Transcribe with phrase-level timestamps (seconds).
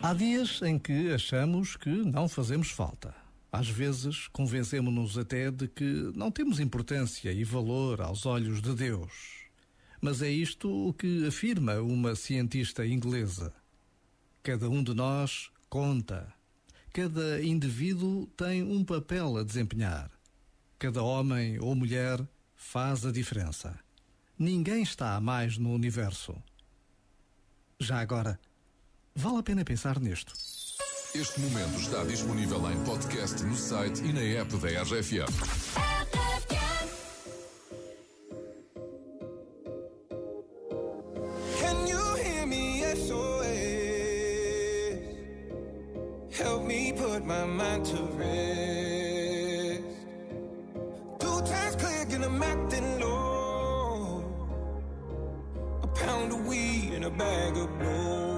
[0.00, 3.12] Há dias em que achamos que não fazemos falta.
[3.50, 9.42] Às vezes convencemos-nos até de que não temos importância e valor aos olhos de Deus.
[10.00, 13.52] Mas é isto o que afirma uma cientista inglesa.
[14.42, 16.32] Cada um de nós conta.
[16.92, 20.10] Cada indivíduo tem um papel a desempenhar.
[20.78, 22.24] Cada homem ou mulher
[22.54, 23.76] faz a diferença.
[24.38, 26.40] Ninguém está mais no universo.
[27.80, 28.38] Já agora,
[29.20, 30.32] Vale a pena pensar nisto.
[31.12, 35.26] Este momento está disponível em podcast no site e na app da RFM.
[41.60, 42.84] Can you hear me?
[42.94, 43.48] SOS.
[46.30, 49.82] Help me put my mind to rest.
[51.18, 54.22] Two times click and I'm acting low.
[55.82, 58.37] A pound of weed and a bag of blow.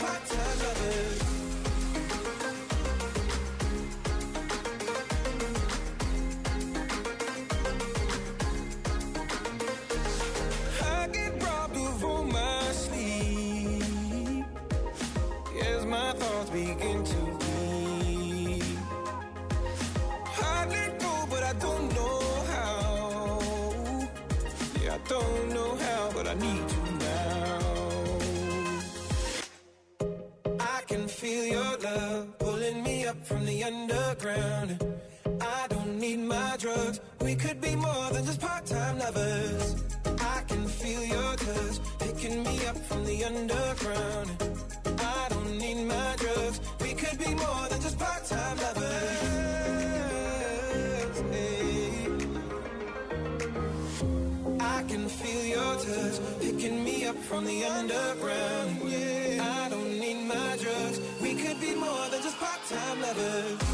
[0.00, 0.04] I
[11.12, 12.02] get problems
[15.56, 18.64] Yes, my thoughts begin to bleed.
[20.42, 22.20] I need to go, but I don't know
[22.52, 23.38] how
[24.82, 26.77] Yeah, I don't know how, but I need to
[33.08, 34.84] up from the underground.
[35.40, 37.00] I don't need my drugs.
[37.22, 39.76] We could be more than just part-time lovers.
[40.36, 44.30] I can feel your touch picking me up from the underground.
[44.98, 46.60] I don't need my drugs.
[46.82, 49.22] We could be more than just part-time lovers.
[51.32, 52.08] Hey.
[54.60, 58.70] I can feel your touch picking me up from the underground.
[58.84, 59.64] Yeah.
[59.64, 60.17] I don't need
[62.68, 63.67] time lovers.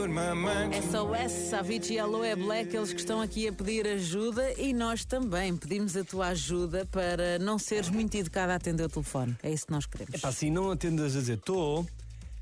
[0.00, 5.54] SOS, Avicii e Aloe Black, eles que estão aqui a pedir ajuda e nós também
[5.54, 9.36] pedimos a tua ajuda para não seres muito educada a atender o telefone.
[9.42, 10.14] É isso que nós queremos.
[10.14, 11.86] Epá, assim não atendas a dizer estou,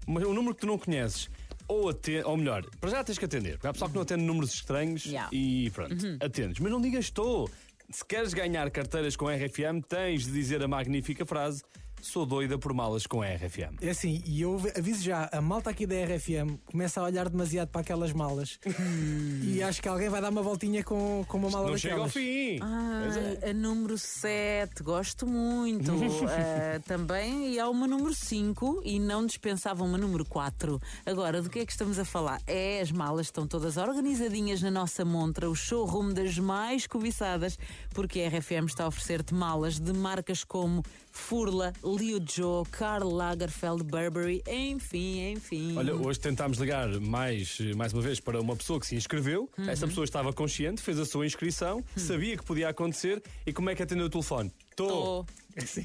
[0.06, 1.28] mas um número que tu não conheces.
[1.66, 3.58] Ou, atende, ou melhor, para já tens que atender.
[3.62, 5.28] Há pessoal que não atende números estranhos Yeah.
[5.32, 6.60] e pronto, atendes.
[6.60, 7.50] Mas não digas estou.
[7.90, 11.62] Se queres ganhar carteiras com RFM, tens de dizer a magnífica frase:
[12.00, 13.76] Sou doida por malas com RFM.
[13.80, 17.68] É assim, e eu aviso já, a malta aqui da RFM começa a olhar demasiado
[17.68, 18.58] para aquelas malas
[19.44, 22.06] e acho que alguém vai dar uma voltinha com, com uma mala Não chega ao
[22.06, 22.24] daquelas.
[22.24, 22.58] fim.
[22.62, 23.50] Ah, é.
[23.50, 25.90] a número 7, gosto muito.
[26.24, 30.80] Ah, também, e há uma número 5 e não dispensava uma número 4.
[31.04, 32.40] Agora, do que é que estamos a falar?
[32.46, 37.58] É, as malas estão todas organizadinhas na nossa montra, o showroom das mais cobiçadas,
[37.92, 43.84] porque a RFM está a oferecer-te malas de marcas como Furla, Liu Joe, Karl Lagerfeld,
[43.84, 45.76] Burberry, enfim, enfim.
[45.76, 49.48] Olha, hoje tentámos ligar mais, mais uma vez para uma pessoa que se inscreveu.
[49.58, 49.68] Uhum.
[49.68, 53.74] Essa pessoa estava consciente, fez a sua inscrição, sabia que podia acontecer e como é
[53.74, 54.52] que atendeu o telefone?
[54.70, 55.24] Estou.
[55.24, 55.26] Tô.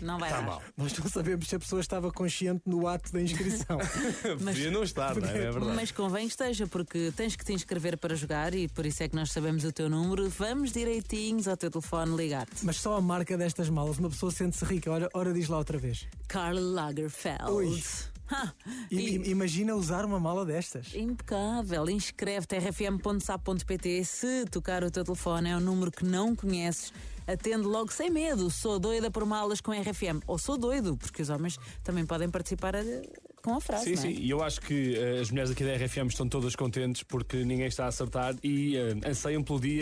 [0.01, 0.45] Não vai Tá dar.
[0.45, 0.61] mal.
[0.77, 3.77] Nós não sabemos se a pessoa estava consciente no ato da inscrição.
[4.43, 5.37] Podia não estar, não é?
[5.37, 5.75] É verdade.
[5.75, 9.07] Mas convém que esteja, porque tens que te inscrever para jogar e por isso é
[9.09, 10.29] que nós sabemos o teu número.
[10.29, 12.65] Vamos direitinhos ao teu telefone ligar-te.
[12.65, 14.91] Mas só a marca destas malas, uma pessoa sente-se rica.
[14.91, 16.07] Ora, ora diz lá outra vez.
[16.27, 17.51] Karl Lagerfeld.
[17.51, 17.83] Ui.
[18.31, 18.53] Ha,
[18.89, 20.95] I- e- Imagina usar uma mala destas.
[20.95, 26.91] Impecável, inscreve-te rfm.sap.pt Se tocar o teu telefone é um número que não conheces
[27.27, 28.49] Atende logo sem medo.
[28.49, 32.75] Sou doida por malas com RFM Ou sou doido, porque os homens também podem participar
[32.75, 33.01] eh,
[33.43, 33.95] com a frase Sim, é?
[33.97, 37.43] sim, e eu acho que eh, as mulheres aqui da RFM estão todas contentes porque
[37.43, 39.81] ninguém está a acertar e eh, anseiam pelo dia